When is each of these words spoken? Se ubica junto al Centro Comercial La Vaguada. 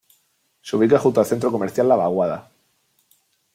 Se 0.63 0.75
ubica 0.75 0.97
junto 0.97 1.19
al 1.19 1.27
Centro 1.27 1.51
Comercial 1.51 1.87
La 1.87 1.95
Vaguada. 1.95 2.49